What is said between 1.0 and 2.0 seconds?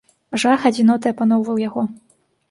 апаноўваў яго.